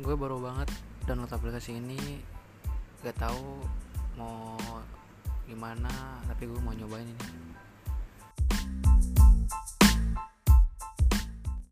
gue 0.00 0.16
baru 0.16 0.40
banget 0.40 0.72
download 1.04 1.28
aplikasi 1.28 1.76
ini 1.76 2.24
gak 3.04 3.20
tahu 3.20 3.60
mau 4.16 4.56
gimana 5.44 6.20
tapi 6.24 6.48
gue 6.48 6.60
mau 6.60 6.72
nyobain 6.72 7.04
ini. 7.04 7.59